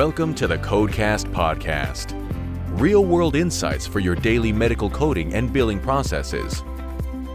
Welcome 0.00 0.34
to 0.36 0.46
the 0.46 0.56
Codecast 0.56 1.30
Podcast. 1.30 2.14
Real 2.80 3.04
world 3.04 3.36
insights 3.36 3.86
for 3.86 4.00
your 4.00 4.14
daily 4.14 4.50
medical 4.50 4.88
coding 4.88 5.34
and 5.34 5.52
billing 5.52 5.78
processes. 5.78 6.64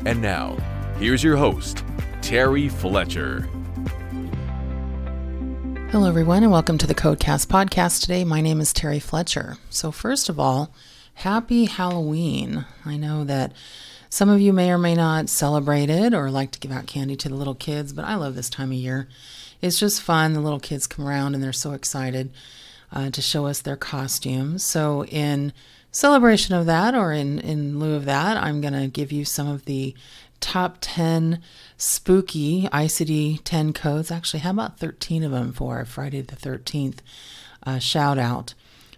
And 0.08 0.20
now, 0.20 0.58
here's 0.98 1.24
your 1.24 1.38
host, 1.38 1.84
Terry 2.24 2.68
Fletcher. 2.68 3.42
Hello, 5.92 6.10
everyone, 6.10 6.42
and 6.42 6.52
welcome 6.52 6.80
to 6.80 6.88
the 6.88 6.96
Codecast 6.96 7.46
Podcast 7.46 8.02
today. 8.02 8.24
My 8.24 8.42
name 8.42 8.60
is 8.60 8.74
Terry 8.74 9.00
Fletcher. 9.00 9.58
So, 9.70 9.92
first 9.92 10.28
of 10.28 10.40
all, 10.40 10.74
happy 11.14 11.66
Halloween. 11.66 12.66
I 12.84 12.98
know 12.98 13.24
that 13.26 13.54
some 14.10 14.28
of 14.28 14.42
you 14.42 14.54
may 14.54 14.72
or 14.72 14.80
may 14.80 14.96
not 14.96 15.30
celebrate 15.30 15.92
it 15.92 16.16
or 16.16 16.32
like 16.32 16.50
to 16.50 16.60
give 16.60 16.72
out 16.72 16.88
candy 16.88 17.16
to 17.16 17.30
the 17.30 17.36
little 17.36 17.54
kids, 17.54 17.94
but 17.94 18.06
I 18.06 18.16
love 18.16 18.34
this 18.34 18.50
time 18.50 18.72
of 18.72 18.78
year 18.78 19.08
it's 19.62 19.80
just 19.80 20.02
fun. 20.02 20.34
The 20.34 20.42
little 20.42 20.60
kids 20.60 20.88
come 20.88 21.08
around 21.08 21.34
and 21.34 21.44
they're 21.44 21.54
so 21.54 21.72
excited 21.72 22.32
uh, 22.92 23.10
to 23.10 23.22
show 23.22 23.46
us 23.46 23.62
their 23.62 23.76
costumes. 23.76 24.64
So, 24.64 25.06
in 25.06 25.54
celebration 25.92 26.56
of 26.56 26.66
that, 26.66 26.94
or 26.94 27.14
in, 27.14 27.40
in 27.40 27.80
lieu 27.80 27.96
of 27.96 28.06
that, 28.06 28.38
I'm 28.38 28.62
going 28.62 28.74
to 28.74 28.88
give 28.88 29.12
you 29.12 29.26
some 29.26 29.48
of 29.48 29.66
the 29.66 29.96
top 30.40 30.78
10 30.82 31.42
spooky 31.78 32.68
ICD 32.72 33.42
10 33.44 33.74
codes. 33.74 34.12
Actually, 34.12 34.42
how 34.42 34.52
about 34.52 34.80
13 34.80 35.24
of 35.24 35.32
them 35.32 35.54
for 35.54 35.84
Friday 35.86 36.22
the 36.22 36.36
13th 36.36 36.98
uh, 37.64 37.80
shout 37.80 38.18
out? 38.18 38.54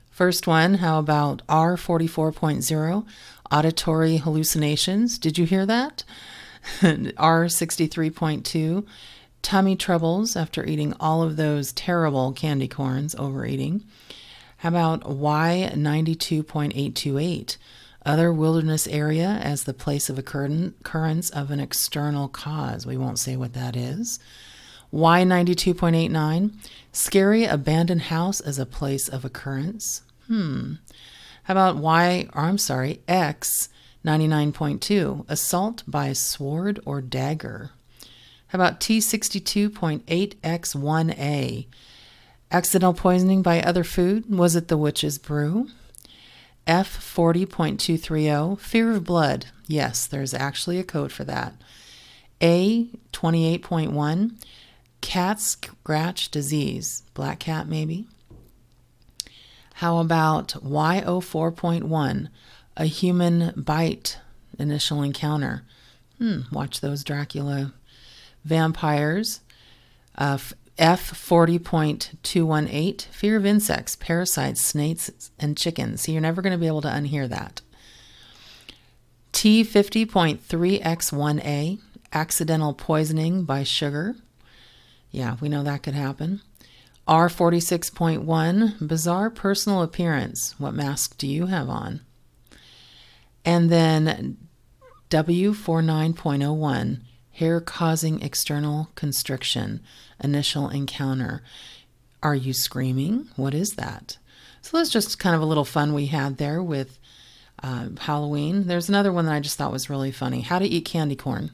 First 0.09 0.47
one, 0.47 0.75
how 0.75 0.97
about 0.97 1.45
R44.0, 1.47 3.05
auditory 3.52 4.17
hallucinations? 4.17 5.19
Did 5.19 5.38
you 5.38 5.45
hear 5.45 5.66
that? 5.67 6.03
R63.2, 6.81 8.86
tummy 9.41 9.75
troubles 9.75 10.35
after 10.35 10.63
eating 10.66 10.93
all 10.99 11.23
of 11.23 11.35
those 11.35 11.71
terrible 11.71 12.33
candy 12.33 12.67
corns, 12.67 13.16
overeating. 13.16 13.83
How 14.57 14.69
about 14.69 15.02
Y92.828? 15.02 17.58
Other 18.05 18.31
wilderness 18.31 18.88
area 18.88 19.39
as 19.41 19.65
the 19.65 19.73
place 19.73 20.09
of 20.09 20.17
occurrence 20.17 21.30
of 21.30 21.52
an 21.52 21.59
external 21.59 22.27
cause. 22.27 22.85
We 22.85 22.97
won't 22.97 23.19
say 23.19 23.35
what 23.35 23.53
that 23.53 23.75
is. 23.75 24.19
Y92.89, 24.93 26.53
scary 26.93 27.43
abandoned 27.43 28.03
house 28.03 28.39
as 28.39 28.58
a 28.58 28.65
place 28.65 29.09
of 29.09 29.25
occurrence. 29.25 30.03
Hmm. 30.27 30.75
How 31.43 31.53
about 31.53 31.75
Y, 31.77 32.27
or 32.33 32.43
I'm 32.43 32.58
sorry, 32.58 33.02
X 33.08 33.69
99.2, 34.05 35.25
assault 35.27 35.83
by 35.85 36.13
sword 36.13 36.80
or 36.85 37.02
dagger. 37.02 37.71
How 38.48 38.58
about 38.58 38.80
T62.8X1A? 38.80 41.67
Accidental 42.50 42.94
poisoning 42.94 43.42
by 43.42 43.62
other 43.62 43.84
food? 43.84 44.34
Was 44.34 44.56
it 44.56 44.70
the 44.70 44.78
witch's 44.78 45.17
brew? 45.17 45.67
F40.230, 46.66 48.58
fear 48.59 48.92
of 48.92 49.04
blood. 49.04 49.48
Yes, 49.67 50.08
there's 50.08 50.34
actually 50.34 50.80
a 50.80 50.86
code 50.86 51.12
for 51.12 51.26
that. 51.26 51.56
A28.1, 52.39 54.42
cat 55.02 55.42
scratch 55.42 56.32
disease. 56.32 57.04
Black 57.14 57.39
cat, 57.39 57.67
maybe. 57.67 58.08
How 59.76 60.00
about 60.00 60.56
Y04.1, 60.64 62.30
a 62.78 62.86
human 62.86 63.54
bite 63.58 64.20
initial 64.58 65.04
encounter? 65.04 65.64
Hmm, 66.17 66.42
watch 66.52 66.82
those 66.82 67.04
Dracula 67.04 67.73
vampires. 68.48 69.42
Uh, 70.17 70.38
F40.218, 70.80 73.02
fear 73.05 73.36
of 73.36 73.45
insects, 73.45 73.95
parasites, 73.95 74.64
snakes, 74.64 75.32
and 75.39 75.58
chickens. 75.58 76.02
So 76.02 76.11
you're 76.11 76.21
never 76.21 76.44
going 76.44 76.54
to 76.54 76.60
be 76.60 76.67
able 76.67 76.82
to 76.82 76.88
unhear 76.88 77.27
that. 77.30 77.61
T50.3X1A, 79.33 81.80
accidental 82.14 82.73
poisoning 82.73 83.44
by 83.44 83.64
sugar. 83.64 84.16
Yeah, 85.11 85.36
we 85.42 85.50
know 85.50 85.64
that 85.64 85.83
could 85.83 85.95
happen. 85.95 86.39
R46.1, 87.08 88.88
bizarre 88.88 89.32
personal 89.32 89.82
appearance. 89.82 90.55
What 90.60 90.73
mask 90.73 91.17
do 91.17 91.27
you 91.27 91.48
have 91.48 91.70
on? 91.70 92.02
And 93.45 93.70
then 93.70 94.38
W49.01, 95.10 97.00
hair 97.37 97.61
causing 97.61 98.21
external 98.21 98.89
constriction, 98.95 99.80
initial 100.23 100.70
encounter. 100.70 101.43
Are 102.23 102.33
you 102.33 102.52
screaming? 102.52 103.30
What 103.36 103.53
is 103.53 103.75
that? 103.75 104.17
So 104.64 104.77
that's 104.77 104.89
just 104.89 105.20
kind 105.20 105.36
of 105.36 105.42
a 105.42 105.45
little 105.45 105.64
fun 105.64 105.93
we 105.93 106.08
had 106.08 106.37
there 106.37 106.64
with 106.64 106.97
uh, 107.61 107.89
Halloween. 107.99 108.65
There's 108.65 108.89
another 108.89 109.14
one 109.14 109.26
that 109.26 109.36
I 109.36 109.39
just 109.39 109.55
thought 109.55 109.71
was 109.71 109.89
really 109.89 110.11
funny 110.11 110.42
how 110.42 110.58
to 110.58 110.65
eat 110.65 110.86
candy 110.86 111.15
corn. 111.15 111.52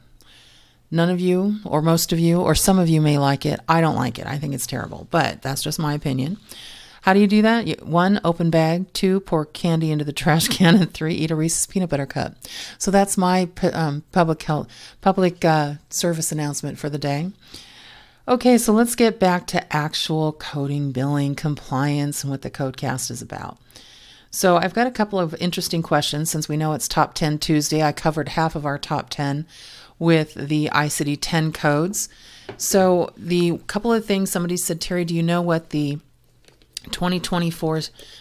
None 0.90 1.10
of 1.10 1.20
you, 1.20 1.56
or 1.64 1.82
most 1.82 2.12
of 2.12 2.18
you, 2.18 2.40
or 2.40 2.54
some 2.54 2.78
of 2.78 2.88
you 2.88 3.02
may 3.02 3.18
like 3.18 3.44
it. 3.44 3.60
I 3.68 3.82
don't 3.82 3.96
like 3.96 4.18
it. 4.18 4.26
I 4.26 4.38
think 4.38 4.54
it's 4.54 4.66
terrible, 4.66 5.06
but 5.10 5.42
that's 5.42 5.62
just 5.62 5.78
my 5.78 5.92
opinion. 5.92 6.38
How 7.04 7.12
do 7.12 7.20
you 7.20 7.26
do 7.26 7.42
that? 7.42 7.84
one, 7.84 8.18
open 8.24 8.48
bag. 8.48 8.90
Two, 8.94 9.20
pour 9.20 9.44
candy 9.44 9.90
into 9.92 10.06
the 10.06 10.12
trash 10.14 10.48
can. 10.48 10.74
And 10.76 10.90
three, 10.90 11.12
eat 11.12 11.30
a 11.30 11.36
Reese's 11.36 11.66
peanut 11.66 11.90
butter 11.90 12.06
cup. 12.06 12.34
So 12.78 12.90
that's 12.90 13.18
my 13.18 13.50
um, 13.74 14.04
public 14.10 14.42
health, 14.42 14.68
public 15.02 15.44
uh, 15.44 15.74
service 15.90 16.32
announcement 16.32 16.78
for 16.78 16.88
the 16.88 16.96
day. 16.96 17.30
Okay, 18.26 18.56
so 18.56 18.72
let's 18.72 18.94
get 18.94 19.20
back 19.20 19.46
to 19.48 19.76
actual 19.76 20.32
coding, 20.32 20.92
billing, 20.92 21.34
compliance, 21.34 22.24
and 22.24 22.30
what 22.30 22.40
the 22.40 22.50
Codecast 22.50 23.10
is 23.10 23.20
about. 23.20 23.58
So 24.30 24.56
I've 24.56 24.72
got 24.72 24.86
a 24.86 24.90
couple 24.90 25.20
of 25.20 25.34
interesting 25.34 25.82
questions 25.82 26.30
since 26.30 26.48
we 26.48 26.56
know 26.56 26.72
it's 26.72 26.88
Top 26.88 27.12
10 27.12 27.38
Tuesday. 27.38 27.82
I 27.82 27.92
covered 27.92 28.30
half 28.30 28.56
of 28.56 28.64
our 28.64 28.78
top 28.78 29.10
10 29.10 29.44
with 29.98 30.32
the 30.32 30.70
ICD 30.72 31.18
10 31.20 31.52
codes. 31.52 32.08
So 32.56 33.12
the 33.14 33.58
couple 33.66 33.92
of 33.92 34.06
things 34.06 34.30
somebody 34.30 34.56
said, 34.56 34.80
Terry, 34.80 35.04
do 35.04 35.14
you 35.14 35.22
know 35.22 35.42
what 35.42 35.68
the 35.68 35.98
2024 36.90 37.76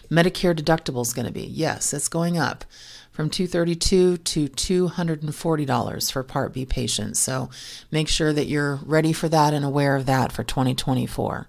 Medicare 0.09 0.55
deductible 0.55 1.01
is 1.01 1.13
going 1.13 1.25
to 1.25 1.31
be. 1.31 1.45
Yes, 1.45 1.93
it's 1.93 2.07
going 2.07 2.37
up 2.37 2.65
from 3.11 3.29
232 3.29 4.17
to 4.17 4.47
$240 4.47 6.11
for 6.11 6.23
Part 6.23 6.53
B 6.53 6.65
patients. 6.65 7.19
So 7.19 7.49
make 7.91 8.07
sure 8.07 8.33
that 8.33 8.47
you're 8.47 8.79
ready 8.83 9.13
for 9.13 9.29
that 9.29 9.53
and 9.53 9.63
aware 9.63 9.95
of 9.95 10.07
that 10.07 10.31
for 10.31 10.43
2024. 10.43 11.47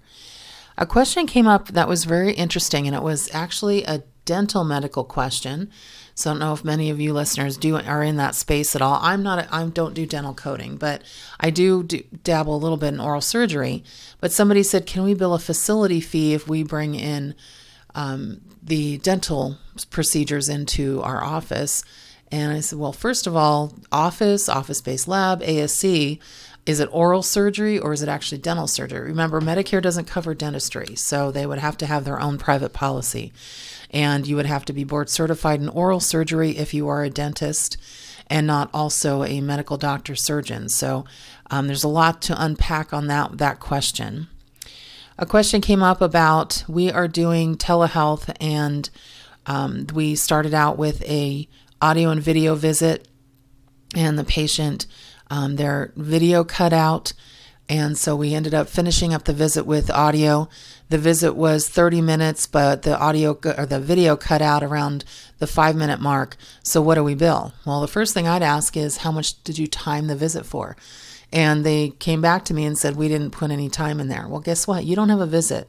A 0.76 0.86
question 0.86 1.26
came 1.26 1.46
up 1.46 1.68
that 1.68 1.88
was 1.88 2.04
very 2.04 2.32
interesting, 2.32 2.86
and 2.86 2.96
it 2.96 3.02
was 3.02 3.32
actually 3.32 3.84
a 3.84 4.02
dental 4.24 4.64
medical 4.64 5.04
question. 5.04 5.70
So 6.14 6.30
I 6.30 6.32
don't 6.32 6.40
know 6.40 6.52
if 6.52 6.64
many 6.64 6.90
of 6.90 7.00
you 7.00 7.12
listeners 7.12 7.56
do 7.56 7.76
are 7.76 8.02
in 8.02 8.16
that 8.16 8.36
space 8.36 8.76
at 8.76 8.82
all. 8.82 8.98
I'm 9.02 9.22
not. 9.22 9.48
I 9.52 9.66
don't 9.66 9.94
do 9.94 10.06
dental 10.06 10.34
coding, 10.34 10.76
but 10.76 11.02
I 11.40 11.50
do, 11.50 11.82
do 11.82 12.02
dabble 12.22 12.54
a 12.54 12.58
little 12.58 12.76
bit 12.76 12.94
in 12.94 13.00
oral 13.00 13.20
surgery. 13.20 13.82
But 14.20 14.32
somebody 14.32 14.62
said, 14.62 14.86
can 14.86 15.02
we 15.02 15.14
bill 15.14 15.34
a 15.34 15.38
facility 15.40 16.00
fee 16.00 16.34
if 16.34 16.48
we 16.48 16.62
bring 16.62 16.94
in 16.94 17.34
um, 17.94 18.40
the 18.62 18.98
dental 18.98 19.58
procedures 19.90 20.48
into 20.48 21.02
our 21.02 21.22
office? 21.22 21.84
And 22.30 22.52
I 22.52 22.60
said, 22.60 22.78
well, 22.78 22.92
first 22.92 23.26
of 23.26 23.34
all, 23.34 23.74
office, 23.90 24.48
office 24.48 24.80
based 24.80 25.08
lab, 25.08 25.42
ASC, 25.42 26.20
is 26.64 26.80
it 26.80 26.88
oral 26.92 27.22
surgery 27.22 27.78
or 27.78 27.92
is 27.92 28.02
it 28.02 28.08
actually 28.08 28.38
dental 28.38 28.66
surgery? 28.66 29.08
Remember, 29.08 29.40
Medicare 29.40 29.82
doesn't 29.82 30.06
cover 30.06 30.34
dentistry, 30.34 30.94
so 30.94 31.30
they 31.30 31.44
would 31.44 31.58
have 31.58 31.76
to 31.78 31.86
have 31.86 32.04
their 32.04 32.20
own 32.20 32.38
private 32.38 32.72
policy 32.72 33.32
and 33.94 34.26
you 34.26 34.34
would 34.34 34.44
have 34.44 34.64
to 34.64 34.72
be 34.72 34.82
board 34.82 35.08
certified 35.08 35.60
in 35.60 35.68
oral 35.68 36.00
surgery 36.00 36.58
if 36.58 36.74
you 36.74 36.88
are 36.88 37.04
a 37.04 37.08
dentist 37.08 37.76
and 38.28 38.46
not 38.46 38.68
also 38.74 39.22
a 39.22 39.40
medical 39.40 39.76
doctor 39.76 40.16
surgeon. 40.16 40.68
So 40.68 41.04
um, 41.50 41.68
there's 41.68 41.84
a 41.84 41.88
lot 41.88 42.20
to 42.22 42.42
unpack 42.42 42.92
on 42.92 43.06
that 43.06 43.38
that 43.38 43.60
question. 43.60 44.26
A 45.16 45.24
question 45.24 45.60
came 45.60 45.82
up 45.82 46.00
about 46.00 46.64
we 46.68 46.90
are 46.90 47.06
doing 47.06 47.56
telehealth 47.56 48.34
and 48.40 48.90
um, 49.46 49.86
we 49.94 50.16
started 50.16 50.52
out 50.52 50.76
with 50.76 51.02
a 51.04 51.48
audio 51.80 52.10
and 52.10 52.20
video 52.20 52.56
visit 52.56 53.06
and 53.94 54.18
the 54.18 54.24
patient 54.24 54.86
um, 55.30 55.54
their 55.56 55.92
video 55.94 56.42
cut 56.42 56.72
out 56.72 57.12
and 57.68 57.96
so 57.96 58.14
we 58.14 58.34
ended 58.34 58.54
up 58.54 58.68
finishing 58.68 59.14
up 59.14 59.24
the 59.24 59.32
visit 59.32 59.64
with 59.64 59.90
audio. 59.90 60.48
The 60.90 60.98
visit 60.98 61.34
was 61.34 61.68
30 61.68 62.00
minutes, 62.02 62.46
but 62.46 62.82
the 62.82 62.98
audio 62.98 63.38
or 63.56 63.66
the 63.66 63.80
video 63.80 64.16
cut 64.16 64.42
out 64.42 64.62
around 64.62 65.04
the 65.38 65.46
five 65.46 65.76
minute 65.76 66.00
mark. 66.00 66.36
So 66.62 66.82
what 66.82 66.96
do 66.96 67.04
we 67.04 67.14
bill? 67.14 67.52
Well, 67.64 67.80
the 67.80 67.88
first 67.88 68.14
thing 68.14 68.28
I'd 68.28 68.42
ask 68.42 68.76
is 68.76 68.98
how 68.98 69.10
much 69.10 69.42
did 69.44 69.58
you 69.58 69.66
time 69.66 70.06
the 70.06 70.16
visit 70.16 70.44
for? 70.44 70.76
And 71.32 71.64
they 71.64 71.90
came 71.90 72.20
back 72.20 72.44
to 72.46 72.54
me 72.54 72.64
and 72.64 72.78
said, 72.78 72.96
we 72.96 73.08
didn't 73.08 73.30
put 73.30 73.50
any 73.50 73.68
time 73.68 73.98
in 73.98 74.08
there. 74.08 74.28
Well, 74.28 74.40
guess 74.40 74.66
what? 74.66 74.84
You 74.84 74.94
don't 74.94 75.08
have 75.08 75.20
a 75.20 75.26
visit. 75.26 75.68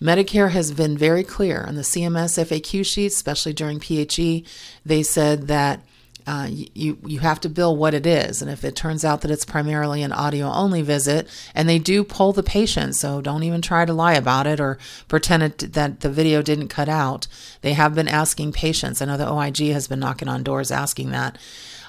Medicare 0.00 0.50
has 0.50 0.72
been 0.72 0.96
very 0.96 1.24
clear 1.24 1.64
on 1.64 1.74
the 1.74 1.82
CMS 1.82 2.42
FAQ 2.42 2.86
sheets, 2.86 3.16
especially 3.16 3.52
during 3.52 3.80
PHE. 3.80 4.44
They 4.84 5.02
said 5.02 5.48
that 5.48 5.80
uh, 6.28 6.46
you 6.50 6.98
you 7.06 7.20
have 7.20 7.40
to 7.40 7.48
bill 7.48 7.74
what 7.74 7.94
it 7.94 8.04
is, 8.04 8.42
and 8.42 8.50
if 8.50 8.62
it 8.62 8.76
turns 8.76 9.02
out 9.02 9.22
that 9.22 9.30
it's 9.30 9.46
primarily 9.46 10.02
an 10.02 10.12
audio 10.12 10.52
only 10.52 10.82
visit, 10.82 11.26
and 11.54 11.66
they 11.66 11.78
do 11.78 12.04
pull 12.04 12.34
the 12.34 12.42
patient, 12.42 12.94
so 12.96 13.22
don't 13.22 13.44
even 13.44 13.62
try 13.62 13.86
to 13.86 13.94
lie 13.94 14.12
about 14.12 14.46
it 14.46 14.60
or 14.60 14.76
pretend 15.08 15.42
it, 15.42 15.72
that 15.72 16.00
the 16.00 16.10
video 16.10 16.42
didn't 16.42 16.68
cut 16.68 16.86
out. 16.86 17.28
They 17.62 17.72
have 17.72 17.94
been 17.94 18.08
asking 18.08 18.52
patients. 18.52 19.00
I 19.00 19.06
know 19.06 19.16
the 19.16 19.32
OIG 19.32 19.72
has 19.72 19.88
been 19.88 20.00
knocking 20.00 20.28
on 20.28 20.42
doors 20.42 20.70
asking 20.70 21.12
that. 21.12 21.38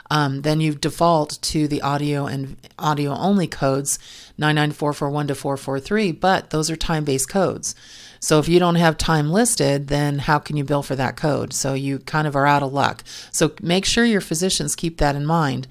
Um, 0.10 0.44
then 0.44 0.62
you 0.62 0.74
default 0.74 1.38
to 1.42 1.68
the 1.68 1.82
audio 1.82 2.26
and 2.26 2.56
audio 2.80 3.12
only 3.12 3.46
codes 3.46 4.00
99441 4.38 5.28
to 5.28 5.36
443, 5.36 6.14
but 6.14 6.50
those 6.52 6.72
are 6.72 6.78
time 6.78 7.04
based 7.04 7.28
codes. 7.28 7.76
So 8.20 8.40
if 8.40 8.48
you 8.48 8.60
don't 8.60 8.76
have 8.76 8.98
time 8.98 9.32
listed, 9.32 9.88
then 9.88 10.20
how 10.20 10.40
can 10.40 10.58
you 10.58 10.64
bill 10.64 10.84
for 10.84 10.96
that 10.96 11.16
code? 11.16 11.54
So 11.54 11.74
you 11.74 12.00
kind 12.00 12.28
of 12.28 12.36
are 12.36 12.46
out 12.46 12.64
of 12.64 12.74
luck. 12.74 13.04
So 13.32 13.54
make 13.62 13.86
sure 13.86 14.06
your 14.06 14.22
physicians 14.22 14.76
keep 14.76 14.98
that 14.98 15.16
in 15.16 15.26
mind. 15.26 15.68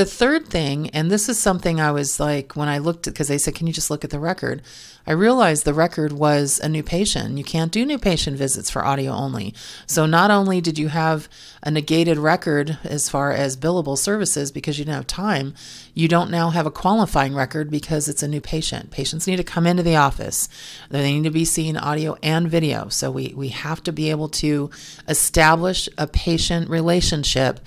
The 0.00 0.06
third 0.06 0.46
thing, 0.46 0.88
and 0.94 1.10
this 1.10 1.28
is 1.28 1.38
something 1.38 1.78
I 1.78 1.90
was 1.90 2.18
like 2.18 2.56
when 2.56 2.70
I 2.70 2.78
looked 2.78 3.06
at 3.06 3.12
because 3.12 3.28
they 3.28 3.36
said, 3.36 3.54
Can 3.54 3.66
you 3.66 3.72
just 3.74 3.90
look 3.90 4.02
at 4.02 4.08
the 4.08 4.18
record? 4.18 4.62
I 5.06 5.12
realized 5.12 5.66
the 5.66 5.74
record 5.74 6.14
was 6.14 6.58
a 6.58 6.70
new 6.70 6.82
patient. 6.82 7.36
You 7.36 7.44
can't 7.44 7.70
do 7.70 7.84
new 7.84 7.98
patient 7.98 8.38
visits 8.38 8.70
for 8.70 8.82
audio 8.82 9.12
only. 9.12 9.54
So 9.86 10.06
not 10.06 10.30
only 10.30 10.62
did 10.62 10.78
you 10.78 10.88
have 10.88 11.28
a 11.62 11.70
negated 11.70 12.16
record 12.16 12.78
as 12.82 13.10
far 13.10 13.32
as 13.32 13.58
billable 13.58 13.98
services 13.98 14.50
because 14.50 14.78
you 14.78 14.86
didn't 14.86 14.96
have 14.96 15.06
time, 15.06 15.52
you 15.92 16.08
don't 16.08 16.30
now 16.30 16.48
have 16.48 16.64
a 16.64 16.70
qualifying 16.70 17.34
record 17.34 17.70
because 17.70 18.08
it's 18.08 18.22
a 18.22 18.28
new 18.28 18.40
patient. 18.40 18.90
Patients 18.90 19.26
need 19.26 19.36
to 19.36 19.44
come 19.44 19.66
into 19.66 19.82
the 19.82 19.96
office. 19.96 20.48
They 20.88 21.12
need 21.12 21.24
to 21.24 21.30
be 21.30 21.44
seen 21.44 21.76
audio 21.76 22.16
and 22.22 22.48
video. 22.48 22.88
So 22.88 23.10
we, 23.10 23.34
we 23.36 23.48
have 23.48 23.82
to 23.82 23.92
be 23.92 24.08
able 24.08 24.30
to 24.30 24.70
establish 25.06 25.90
a 25.98 26.06
patient 26.06 26.70
relationship 26.70 27.60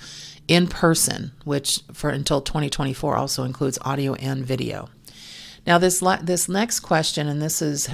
in 0.48 0.66
person, 0.66 1.32
which 1.44 1.80
for 1.92 2.10
until 2.10 2.40
2024 2.40 3.16
also 3.16 3.44
includes 3.44 3.78
audio 3.82 4.14
and 4.14 4.44
video. 4.44 4.88
Now, 5.66 5.78
this 5.78 6.00
this 6.22 6.48
next 6.48 6.80
question, 6.80 7.28
and 7.28 7.40
this 7.40 7.62
is 7.62 7.88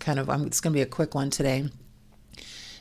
kind 0.00 0.18
of 0.18 0.28
it's 0.46 0.60
going 0.60 0.72
to 0.72 0.76
be 0.76 0.82
a 0.82 0.86
quick 0.86 1.14
one 1.14 1.30
today. 1.30 1.68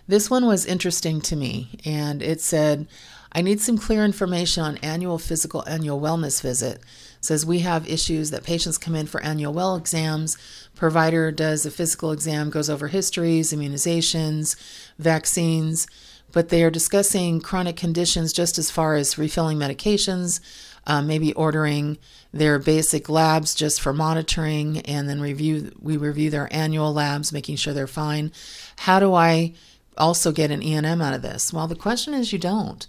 This 0.08 0.30
one 0.30 0.48
was 0.48 0.66
interesting 0.66 1.22
to 1.22 1.36
me, 1.36 1.80
and 1.86 2.24
it 2.24 2.42
said, 2.42 2.88
"I 3.32 3.42
need 3.42 3.62
some 3.62 3.78
clear 3.78 4.04
information 4.04 4.64
on 4.64 4.78
annual 4.78 5.20
physical 5.20 5.64
annual 5.68 6.02
wellness 6.02 6.42
visit." 6.42 6.78
It 6.78 7.26
says 7.26 7.46
we 7.46 7.60
have 7.60 7.88
issues 7.88 8.32
that 8.32 8.44
patients 8.44 8.80
come 8.80 8.96
in 8.96 9.06
for 9.06 9.22
annual 9.22 9.54
well 9.54 9.76
exams. 9.76 10.38
Provider 10.76 11.32
does 11.32 11.64
a 11.68 11.72
physical 11.72 12.12
exam, 12.12 12.50
goes 12.50 12.70
over 12.70 12.88
histories, 12.88 13.54
immunizations, 13.54 14.56
vaccines 14.98 15.86
but 16.32 16.50
they 16.50 16.64
are 16.64 16.72
discussing 16.72 17.42
chronic 17.42 17.76
conditions 17.76 18.34
just 18.34 18.58
as 18.58 18.72
far 18.72 18.96
as 18.96 19.18
refilling 19.18 19.58
medications, 19.58 20.40
uh, 20.88 21.02
maybe 21.02 21.34
ordering 21.34 21.98
their 22.34 22.60
basic 22.60 23.10
labs 23.10 23.54
just 23.54 23.82
for 23.82 23.94
monitoring, 23.94 24.80
and 24.80 25.08
then 25.10 25.22
review. 25.22 25.72
We 25.80 25.98
review 25.98 26.30
their 26.30 26.52
annual 26.54 26.94
labs, 26.94 27.32
making 27.34 27.58
sure 27.58 27.74
they're 27.74 27.88
fine. 27.88 28.32
How 28.78 29.00
do 29.00 29.14
I 29.14 29.54
also 29.98 30.32
get 30.32 30.52
an 30.52 30.64
E&M 30.64 31.02
out 31.02 31.14
of 31.14 31.22
this? 31.22 31.54
Well, 31.54 31.68
the 31.68 31.76
question 31.76 32.14
is, 32.14 32.32
you 32.32 32.40
don't. 32.40 32.88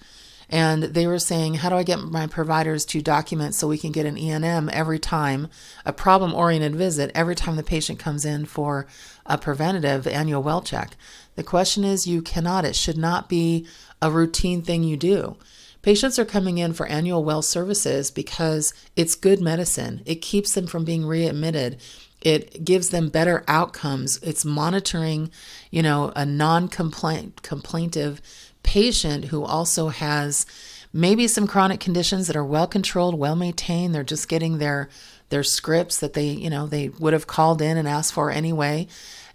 And 0.52 0.82
they 0.82 1.06
were 1.06 1.19
saying, 1.19 1.54
how 1.54 1.70
do 1.70 1.76
I 1.76 1.82
get 1.82 1.99
my 1.99 2.26
providers 2.26 2.84
to 2.87 3.00
document 3.00 3.54
so 3.54 3.66
we 3.66 3.78
can 3.78 3.90
get 3.90 4.04
an 4.04 4.19
E&M 4.19 4.69
every 4.70 4.99
time, 4.99 5.49
a 5.87 5.94
problem 5.94 6.34
oriented 6.34 6.76
visit, 6.76 7.10
every 7.14 7.34
time 7.34 7.56
the 7.56 7.62
patient 7.62 7.99
comes 7.99 8.26
in 8.26 8.44
for 8.44 8.87
a 9.25 9.38
preventative 9.38 10.06
annual 10.06 10.43
well 10.43 10.60
check? 10.60 10.94
The 11.37 11.43
question 11.43 11.84
is, 11.84 12.06
you 12.06 12.20
cannot. 12.20 12.66
It 12.66 12.76
should 12.76 12.99
not 12.99 13.31
be 13.31 13.66
a 14.02 14.10
routine 14.10 14.60
thing 14.60 14.84
you 14.84 14.99
do. 14.99 15.38
Patients 15.81 16.19
are 16.19 16.26
coming 16.26 16.58
in 16.58 16.75
for 16.75 16.87
annual 16.87 17.25
well 17.25 17.40
services 17.40 18.10
because 18.10 18.75
it's 18.94 19.14
good 19.14 19.40
medicine. 19.40 20.02
It 20.05 20.16
keeps 20.16 20.52
them 20.52 20.66
from 20.66 20.84
being 20.84 21.06
readmitted. 21.06 21.81
It 22.20 22.62
gives 22.64 22.90
them 22.90 23.08
better 23.08 23.43
outcomes. 23.48 24.19
It's 24.22 24.44
monitoring, 24.44 25.31
you 25.70 25.82
know, 25.82 26.12
a 26.14 26.26
non-complaint 26.26 27.43
complaintive 27.43 28.20
patient 28.62 29.26
who 29.26 29.44
also 29.44 29.88
has 29.88 30.47
maybe 30.93 31.26
some 31.26 31.47
chronic 31.47 31.81
conditions 31.81 32.26
that 32.26 32.37
are 32.37 32.44
well 32.44 32.67
controlled, 32.67 33.19
well 33.19 33.37
maintained. 33.37 33.94
They're 33.94 34.05
just 34.05 34.29
getting 34.29 34.59
their 34.59 34.88
their 35.31 35.43
scripts 35.43 35.99
that 36.00 36.12
they, 36.12 36.29
you 36.29 36.50
know, 36.50 36.67
they 36.67 36.91
would 36.91 37.14
have 37.14 37.26
called 37.26 37.62
in 37.62 37.79
and 37.79 37.88
asked 37.88 38.12
for 38.12 38.31
anyway. 38.31 38.87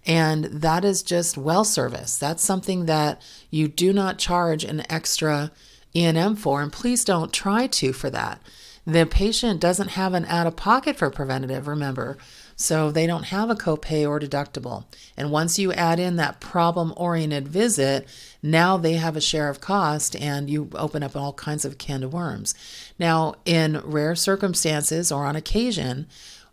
And 0.06 0.46
that 0.46 0.86
is 0.86 1.02
just 1.02 1.38
well 1.38 1.66
service. 1.66 2.18
That's 2.18 2.44
something 2.44 2.86
that 2.86 3.22
you 3.50 3.68
do 3.68 3.92
not 3.92 4.20
charge 4.20 4.64
an 4.64 4.84
extra 4.92 5.52
E&M 5.96 6.36
for, 6.36 6.62
and 6.62 6.72
please 6.72 7.04
don't 7.04 7.34
try 7.34 7.66
to 7.68 7.92
for 7.94 8.10
that. 8.12 8.42
The 8.86 9.06
patient 9.06 9.60
doesn't 9.60 9.90
have 9.90 10.14
an 10.14 10.26
out 10.26 10.48
of 10.48 10.56
pocket 10.56 10.96
for 10.96 11.10
preventative, 11.10 11.68
remember, 11.68 12.18
so 12.60 12.90
they 12.90 13.06
don't 13.06 13.26
have 13.26 13.52
a 13.52 13.56
copay 13.56 14.06
or 14.06 14.20
deductible. 14.20 14.86
And 15.16 15.32
once 15.32 15.60
you 15.60 15.72
add 15.72 16.00
in 16.00 16.16
that 16.16 16.42
problem 16.42 16.92
oriented 16.98 17.48
visit, 17.48 18.08
now 18.42 18.78
they 18.78 18.94
have 18.94 19.16
a 19.16 19.22
share 19.22 19.48
of 19.48 19.62
cost 19.62 20.16
and 20.16 20.50
you 20.50 20.70
open 20.74 21.04
up 21.04 21.16
all 21.16 21.34
kinds 21.34 21.66
of 21.66 21.78
can 21.78 22.04
of 22.04 22.14
worms. 22.14 22.56
Now, 22.98 23.36
in 23.46 23.80
rare 23.84 24.16
circumstances 24.16 25.12
or 25.12 25.24
on 25.26 25.36
occasion, 25.36 26.08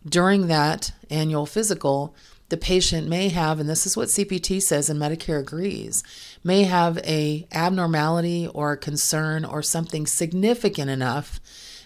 during 0.07 0.45
that 0.45 0.91
annual 1.09 1.47
physical, 1.47 2.15
the 2.49 2.57
patient 2.57 3.07
may 3.07 3.29
have 3.29 3.59
and 3.59 3.67
this 3.67 3.87
is 3.87 3.97
what 3.97 4.09
CPT 4.09 4.61
says 4.61 4.91
and 4.91 5.01
Medicare 5.01 5.39
agrees 5.39 6.03
may 6.43 6.65
have 6.65 6.99
a 6.99 7.47
abnormality 7.51 8.47
or 8.53 8.73
a 8.73 8.77
concern 8.77 9.43
or 9.43 9.63
something 9.63 10.05
significant 10.05 10.91
enough 10.91 11.39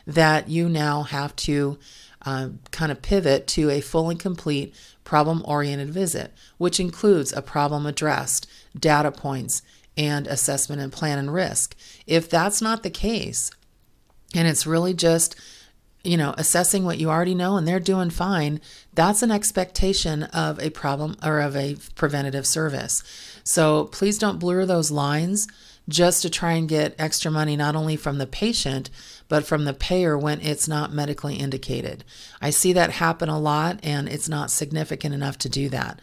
that 0.06 0.50
you 0.50 0.68
now 0.68 1.04
have 1.04 1.34
to 1.38 1.80
uh, 2.24 2.50
kind 2.72 2.92
of 2.92 3.02
pivot 3.02 3.48
to 3.48 3.70
a 3.70 3.82
full 3.82 4.10
and 4.10 4.20
complete 4.20 4.74
problem 5.04 5.42
oriented 5.46 5.90
visit 5.90 6.34
which 6.58 6.80
includes 6.80 7.34
a 7.34 7.42
problem 7.42 7.86
addressed 7.86 8.48
data 8.78 9.12
points 9.12 9.62
and 9.98 10.28
assessment 10.28 10.82
and 10.82 10.92
plan 10.92 11.18
and 11.18 11.34
risk 11.34 11.76
if 12.06 12.30
that's 12.30 12.62
not 12.62 12.84
the 12.84 12.90
case 12.90 13.52
and 14.36 14.48
it's 14.48 14.68
really 14.68 14.94
just 14.94 15.36
you 16.04 16.16
know, 16.16 16.34
assessing 16.38 16.86
what 16.86 16.98
you 16.98 17.10
already 17.10 17.36
know 17.36 17.58
and 17.58 17.68
they're 17.68 17.80
doing 17.80 18.10
fine, 18.10 18.62
that's 18.94 19.22
an 19.22 19.32
expectation 19.32 20.24
of 20.24 20.60
a 20.60 20.70
problem 20.70 21.18
or 21.24 21.40
of 21.40 21.56
a 21.56 21.76
preventative 21.96 22.48
service. 22.48 23.04
So 23.44 23.86
please 23.86 24.18
don't 24.18 24.40
blur 24.40 24.66
those 24.66 24.92
lines 24.92 25.48
just 25.90 26.22
to 26.22 26.30
try 26.30 26.54
and 26.54 26.70
get 26.70 26.96
extra 26.98 27.32
money, 27.32 27.58
not 27.58 27.76
only 27.76 27.96
from 27.96 28.18
the 28.18 28.28
patient, 28.28 28.90
but 29.30 29.46
from 29.46 29.64
the 29.64 29.74
payer 29.74 30.18
when 30.18 30.42
it's 30.42 30.68
not 30.68 30.92
medically 30.92 31.36
indicated. 31.36 32.04
I 32.42 32.50
see 32.50 32.74
that 32.74 32.92
happen 32.92 33.30
a 33.30 33.40
lot 33.40 33.80
and 33.82 34.10
it's 34.10 34.28
not 34.28 34.52
significant 34.52 35.16
enough 35.16 35.38
to 35.40 35.50
do 35.50 35.70
that. 35.70 36.02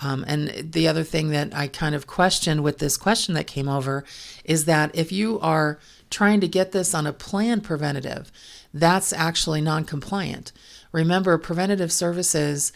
Um, 0.00 0.24
and 0.28 0.72
the 0.72 0.88
other 0.88 1.02
thing 1.02 1.30
that 1.30 1.54
I 1.54 1.66
kind 1.66 1.94
of 1.94 2.06
questioned 2.06 2.62
with 2.62 2.78
this 2.78 2.96
question 2.96 3.34
that 3.34 3.48
came 3.48 3.68
over 3.68 4.04
is 4.44 4.64
that 4.64 4.94
if 4.94 5.10
you 5.10 5.40
are 5.40 5.78
trying 6.08 6.40
to 6.40 6.48
get 6.48 6.72
this 6.72 6.94
on 6.94 7.06
a 7.06 7.12
planned 7.12 7.64
preventative, 7.64 8.30
that's 8.72 9.12
actually 9.12 9.60
non-compliant. 9.60 10.52
Remember, 10.92 11.36
preventative 11.36 11.92
services 11.92 12.72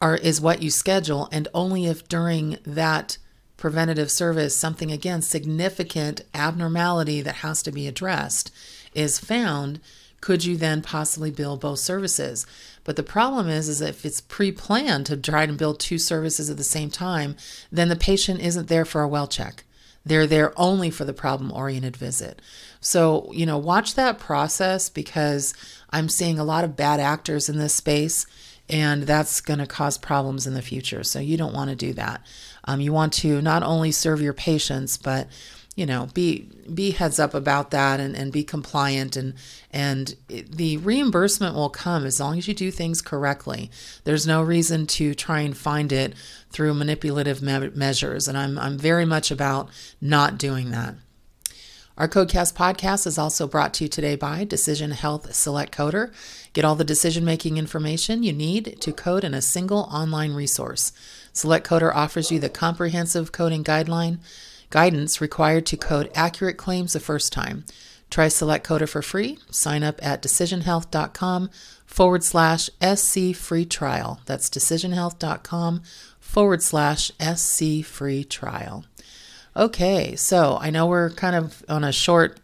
are 0.00 0.16
is 0.16 0.40
what 0.40 0.62
you 0.62 0.70
schedule, 0.70 1.28
and 1.32 1.48
only 1.54 1.86
if 1.86 2.06
during 2.06 2.58
that 2.64 3.16
preventative 3.56 4.10
service 4.10 4.54
something 4.54 4.92
again 4.92 5.22
significant 5.22 6.20
abnormality 6.34 7.22
that 7.22 7.36
has 7.36 7.62
to 7.62 7.72
be 7.72 7.88
addressed 7.88 8.52
is 8.96 9.18
found 9.18 9.80
could 10.20 10.44
you 10.44 10.56
then 10.56 10.82
possibly 10.82 11.30
bill 11.30 11.56
both 11.56 11.78
services 11.78 12.46
but 12.84 12.96
the 12.96 13.02
problem 13.02 13.48
is 13.48 13.68
is 13.68 13.80
if 13.80 14.04
it's 14.04 14.20
pre-planned 14.20 15.06
to 15.06 15.16
try 15.16 15.44
and 15.44 15.58
bill 15.58 15.74
two 15.74 15.98
services 15.98 16.50
at 16.50 16.56
the 16.56 16.64
same 16.64 16.90
time 16.90 17.36
then 17.70 17.88
the 17.88 17.96
patient 17.96 18.40
isn't 18.40 18.68
there 18.68 18.84
for 18.84 19.02
a 19.02 19.08
well 19.08 19.26
check 19.26 19.64
they're 20.04 20.26
there 20.26 20.52
only 20.56 20.90
for 20.90 21.04
the 21.04 21.12
problem 21.12 21.52
oriented 21.52 21.96
visit 21.96 22.40
so, 22.86 23.28
you 23.32 23.46
know, 23.46 23.58
watch 23.58 23.94
that 23.94 24.20
process 24.20 24.88
because 24.88 25.54
I'm 25.90 26.08
seeing 26.08 26.38
a 26.38 26.44
lot 26.44 26.62
of 26.62 26.76
bad 26.76 27.00
actors 27.00 27.48
in 27.48 27.58
this 27.58 27.74
space 27.74 28.26
and 28.68 29.02
that's 29.02 29.40
going 29.40 29.58
to 29.58 29.66
cause 29.66 29.98
problems 29.98 30.46
in 30.46 30.54
the 30.54 30.62
future. 30.62 31.02
So, 31.02 31.18
you 31.18 31.36
don't 31.36 31.52
want 31.52 31.70
to 31.70 31.74
do 31.74 31.92
that. 31.94 32.24
Um, 32.62 32.80
you 32.80 32.92
want 32.92 33.12
to 33.14 33.42
not 33.42 33.64
only 33.64 33.90
serve 33.90 34.20
your 34.20 34.32
patients, 34.32 34.96
but 34.96 35.26
you 35.76 35.86
know 35.86 36.08
be 36.14 36.48
be 36.74 36.90
heads 36.90 37.20
up 37.20 37.34
about 37.34 37.70
that 37.70 38.00
and, 38.00 38.16
and 38.16 38.32
be 38.32 38.42
compliant 38.42 39.14
and 39.14 39.34
and 39.70 40.16
the 40.28 40.78
reimbursement 40.78 41.54
will 41.54 41.70
come 41.70 42.04
as 42.04 42.18
long 42.18 42.38
as 42.38 42.48
you 42.48 42.54
do 42.54 42.72
things 42.72 43.00
correctly 43.00 43.70
there's 44.02 44.26
no 44.26 44.42
reason 44.42 44.86
to 44.86 45.14
try 45.14 45.40
and 45.40 45.56
find 45.56 45.92
it 45.92 46.14
through 46.50 46.74
manipulative 46.74 47.40
me- 47.40 47.70
measures 47.74 48.26
and 48.26 48.36
I'm, 48.36 48.58
I'm 48.58 48.76
very 48.76 49.04
much 49.04 49.30
about 49.30 49.68
not 50.00 50.38
doing 50.38 50.70
that 50.70 50.94
our 51.98 52.08
Codecast 52.08 52.54
podcast 52.54 53.06
is 53.06 53.16
also 53.16 53.46
brought 53.46 53.72
to 53.74 53.84
you 53.84 53.88
today 53.88 54.16
by 54.16 54.44
Decision 54.44 54.90
Health 54.90 55.34
Select 55.34 55.74
Coder. 55.74 56.12
Get 56.52 56.62
all 56.62 56.74
the 56.74 56.84
decision 56.84 57.24
making 57.24 57.56
information 57.56 58.22
you 58.22 58.34
need 58.34 58.76
to 58.82 58.92
code 58.92 59.24
in 59.24 59.32
a 59.32 59.40
single 59.40 59.88
online 59.90 60.34
resource. 60.34 60.92
Select 61.32 61.66
Coder 61.66 61.94
offers 61.94 62.30
you 62.30 62.38
the 62.38 62.50
comprehensive 62.50 63.32
coding 63.32 63.64
guideline 63.64 64.18
guidance 64.76 65.22
required 65.22 65.64
to 65.64 65.74
code 65.74 66.10
accurate 66.14 66.58
claims 66.58 66.92
the 66.92 67.00
first 67.00 67.32
time. 67.32 67.64
Try 68.10 68.28
Select 68.28 68.66
Coder 68.66 68.86
for 68.86 69.00
free. 69.00 69.38
Sign 69.50 69.82
up 69.82 69.98
at 70.04 70.22
decisionhealth.com 70.22 71.48
forward 71.86 72.22
slash 72.22 72.68
SC 72.84 73.34
free 73.34 73.64
trial. 73.64 74.20
That's 74.26 74.50
decisionhealth.com 74.50 75.80
forward 76.20 76.62
slash 76.62 77.10
SC 77.18 77.86
free 77.86 78.22
trial. 78.22 78.84
Okay, 79.56 80.14
so 80.14 80.58
I 80.60 80.68
know 80.68 80.84
we're 80.84 81.08
kind 81.08 81.36
of 81.36 81.64
on 81.70 81.82
a 81.82 81.90
short 81.90 82.38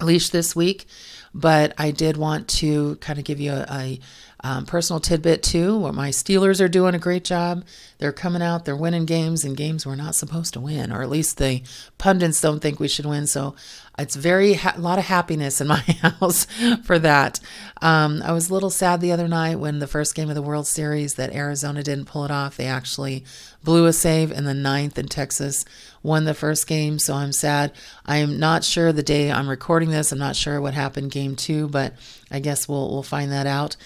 leash 0.00 0.30
this 0.30 0.56
week, 0.56 0.86
but 1.32 1.72
I 1.78 1.92
did 1.92 2.16
want 2.16 2.48
to 2.48 2.96
kind 2.96 3.20
of 3.20 3.24
give 3.24 3.38
you 3.38 3.52
a, 3.52 3.64
a 3.70 4.00
um, 4.42 4.64
personal 4.64 5.00
tidbit 5.00 5.42
too, 5.42 5.78
where 5.78 5.92
my 5.92 6.10
Steelers 6.10 6.60
are 6.60 6.68
doing 6.68 6.94
a 6.94 6.98
great 6.98 7.24
job. 7.24 7.64
They're 7.98 8.12
coming 8.12 8.42
out, 8.42 8.64
they're 8.64 8.76
winning 8.76 9.04
games 9.04 9.44
and 9.44 9.56
games 9.56 9.84
we're 9.84 9.96
not 9.96 10.14
supposed 10.14 10.54
to 10.54 10.60
win, 10.60 10.90
or 10.90 11.02
at 11.02 11.10
least 11.10 11.36
the 11.36 11.62
pundits 11.98 12.40
don't 12.40 12.60
think 12.60 12.80
we 12.80 12.88
should 12.88 13.04
win. 13.06 13.26
So 13.26 13.54
it's 13.98 14.16
very 14.16 14.54
ha- 14.54 14.74
a 14.76 14.80
lot 14.80 14.98
of 14.98 15.04
happiness 15.04 15.60
in 15.60 15.66
my 15.66 15.76
house 16.20 16.46
for 16.84 16.98
that. 16.98 17.38
Um, 17.82 18.22
I 18.24 18.32
was 18.32 18.48
a 18.48 18.54
little 18.54 18.70
sad 18.70 19.00
the 19.00 19.12
other 19.12 19.28
night 19.28 19.56
when 19.56 19.78
the 19.78 19.86
first 19.86 20.14
game 20.14 20.30
of 20.30 20.34
the 20.34 20.42
World 20.42 20.66
Series 20.66 21.14
that 21.14 21.34
Arizona 21.34 21.82
didn't 21.82 22.06
pull 22.06 22.24
it 22.24 22.30
off. 22.30 22.56
They 22.56 22.66
actually 22.66 23.24
blew 23.62 23.84
a 23.84 23.92
save 23.92 24.32
in 24.32 24.44
the 24.44 24.54
ninth, 24.54 24.96
and 24.96 25.10
Texas 25.10 25.66
won 26.02 26.24
the 26.24 26.32
first 26.32 26.66
game. 26.66 26.98
So 26.98 27.14
I'm 27.14 27.32
sad. 27.32 27.72
I'm 28.06 28.38
not 28.38 28.64
sure 28.64 28.90
the 28.90 29.02
day 29.02 29.30
I'm 29.30 29.48
recording 29.48 29.90
this. 29.90 30.12
I'm 30.12 30.18
not 30.18 30.36
sure 30.36 30.60
what 30.62 30.72
happened 30.72 31.10
game 31.10 31.36
two, 31.36 31.68
but 31.68 31.92
I 32.30 32.40
guess 32.40 32.66
we'll 32.66 32.90
we'll 32.90 33.02
find 33.02 33.30
that 33.32 33.46
out. 33.46 33.76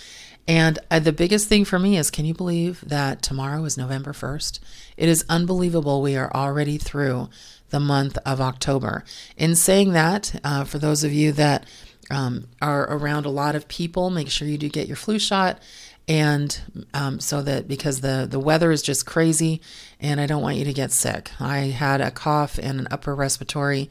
And 0.47 0.79
uh, 0.91 0.99
the 0.99 1.13
biggest 1.13 1.49
thing 1.49 1.65
for 1.65 1.79
me 1.79 1.97
is 1.97 2.11
can 2.11 2.25
you 2.25 2.35
believe 2.35 2.83
that 2.87 3.23
tomorrow 3.23 3.65
is 3.65 3.79
November 3.79 4.13
1st? 4.13 4.61
It 4.97 5.09
is 5.09 5.25
unbelievable. 5.29 6.03
We 6.03 6.17
are 6.17 6.31
already 6.35 6.77
through 6.77 7.31
the 7.71 7.81
month 7.81 8.19
of 8.27 8.41
October. 8.41 9.05
In 9.37 9.57
saying 9.57 9.93
that, 9.93 10.39
uh, 10.45 10.65
for 10.65 10.79
those 10.79 11.03
of 11.03 11.13
you 11.13 11.33
that 11.33 11.67
um, 12.11 12.49
are 12.61 12.83
around 12.83 13.25
a 13.25 13.31
lot 13.31 13.57
of 13.57 13.69
people, 13.69 14.11
make 14.11 14.29
sure 14.29 14.47
you 14.47 14.59
do 14.59 14.69
get 14.69 14.87
your 14.87 14.97
flu 14.97 15.19
shot. 15.19 15.61
And 16.07 16.87
um, 16.93 17.19
so 17.19 17.41
that 17.43 17.67
because 17.67 18.03
the, 18.03 18.27
the 18.31 18.39
weather 18.39 18.71
is 18.71 18.83
just 18.83 19.07
crazy 19.07 19.63
and 19.99 20.21
I 20.21 20.27
don't 20.27 20.43
want 20.43 20.57
you 20.57 20.65
to 20.67 20.73
get 20.75 20.93
sick. 20.93 21.31
I 21.41 21.59
had 21.59 22.03
a 22.03 22.11
cough 22.11 22.59
and 22.59 22.81
an 22.81 22.89
upper 22.91 23.15
respiratory 23.15 23.89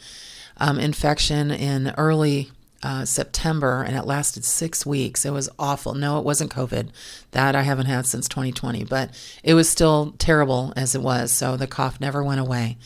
um, 0.57 0.79
infection 0.79 1.49
in 1.49 1.93
early 1.97 2.51
uh, 2.83 3.05
September 3.05 3.81
and 3.81 3.95
it 3.95 4.05
lasted 4.05 4.43
six 4.43 4.85
weeks. 4.85 5.25
It 5.25 5.31
was 5.31 5.49
awful. 5.57 5.93
No, 5.93 6.19
it 6.19 6.25
wasn't 6.25 6.51
COVID. 6.51 6.89
That 7.31 7.55
I 7.55 7.61
haven't 7.63 7.85
had 7.85 8.05
since 8.05 8.27
2020, 8.27 8.83
but 8.83 9.09
it 9.43 9.53
was 9.53 9.69
still 9.69 10.13
terrible 10.19 10.73
as 10.75 10.93
it 10.93 11.01
was. 11.01 11.31
So 11.31 11.57
the 11.57 11.65
cough 11.65 11.99
never 11.99 12.23
went 12.23 12.41
away. 12.41 12.77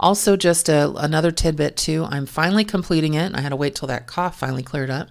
Also, 0.00 0.36
just 0.36 0.68
a, 0.68 0.90
another 0.96 1.30
tidbit 1.30 1.76
too. 1.76 2.04
I'm 2.10 2.26
finally 2.26 2.64
completing 2.64 3.14
it. 3.14 3.34
I 3.34 3.40
had 3.40 3.50
to 3.50 3.56
wait 3.56 3.76
till 3.76 3.88
that 3.88 4.06
cough 4.06 4.38
finally 4.38 4.62
cleared 4.62 4.90
up. 4.90 5.08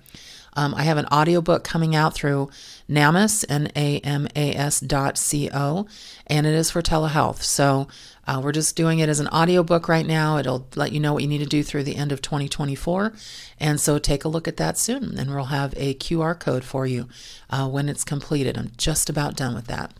Um, 0.55 0.75
I 0.75 0.83
have 0.83 0.97
an 0.97 1.07
audiobook 1.07 1.63
coming 1.63 1.95
out 1.95 2.13
through 2.13 2.49
NAMAS, 2.89 3.45
N-A-M-A-S 3.49 4.79
dot 4.81 5.17
C-O, 5.17 5.87
and 6.27 6.45
it 6.45 6.53
is 6.53 6.69
for 6.69 6.81
telehealth. 6.81 7.41
So 7.41 7.87
uh, 8.25 8.39
we're 8.43 8.51
just 8.51 8.75
doing 8.75 8.99
it 8.99 9.09
as 9.09 9.19
an 9.19 9.27
audiobook 9.27 9.87
right 9.87 10.05
now. 10.05 10.37
It'll 10.37 10.67
let 10.75 10.91
you 10.91 10.99
know 10.99 11.13
what 11.13 11.23
you 11.23 11.29
need 11.29 11.39
to 11.39 11.45
do 11.45 11.61
through 11.61 11.83
the 11.83 11.95
end 11.95 12.11
of 12.11 12.21
2024. 12.21 13.13
And 13.59 13.79
so 13.79 13.99
take 13.99 14.23
a 14.23 14.29
look 14.29 14.47
at 14.47 14.57
that 14.57 14.77
soon, 14.77 15.17
and 15.17 15.33
we'll 15.33 15.45
have 15.45 15.73
a 15.75 15.95
QR 15.95 16.39
code 16.39 16.63
for 16.63 16.85
you 16.87 17.09
uh, 17.49 17.67
when 17.67 17.89
it's 17.89 18.03
completed. 18.03 18.57
I'm 18.57 18.71
just 18.77 19.09
about 19.09 19.35
done 19.35 19.55
with 19.55 19.67
that. 19.67 19.93